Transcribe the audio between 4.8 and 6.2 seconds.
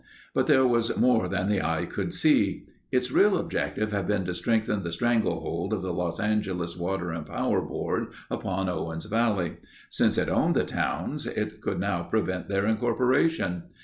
the strangle hold of the Los